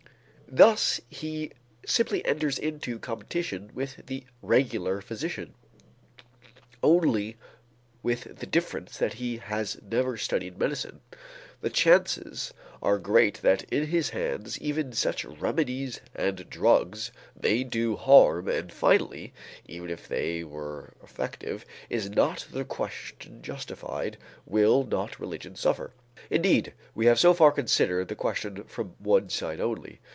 Thus 0.53 0.99
he 1.09 1.53
simply 1.85 2.25
enters 2.25 2.59
into 2.59 2.99
competition 2.99 3.71
with 3.73 4.05
the 4.07 4.25
regular 4.41 4.99
physician, 4.99 5.53
only 6.83 7.37
with 8.03 8.35
the 8.39 8.45
difference 8.45 8.97
that 8.97 9.13
he 9.13 9.37
has 9.37 9.79
never 9.81 10.17
studied 10.17 10.57
medicine. 10.59 10.99
The 11.61 11.69
chances 11.69 12.53
are 12.83 12.97
great 12.97 13.35
that 13.43 13.63
in 13.71 13.85
his 13.87 14.09
hands 14.09 14.59
even 14.59 14.91
such 14.91 15.23
remedies 15.23 16.01
and 16.13 16.49
drugs 16.49 17.13
may 17.41 17.63
do 17.63 17.95
harm 17.95 18.49
and 18.49 18.73
finally, 18.73 19.31
even 19.69 19.89
if 19.89 20.05
they 20.05 20.43
were 20.43 20.91
effective, 21.01 21.65
is 21.89 22.09
not 22.09 22.45
the 22.51 22.65
question 22.65 23.41
justified: 23.41 24.17
will 24.45 24.83
not 24.83 25.17
religion 25.17 25.55
suffer? 25.55 25.93
Indeed 26.29 26.73
we 26.93 27.05
have 27.05 27.19
so 27.21 27.33
far 27.33 27.53
considered 27.53 28.09
the 28.09 28.15
question 28.17 28.65
from 28.65 28.95
one 28.99 29.29
side 29.29 29.61
only. 29.61 30.01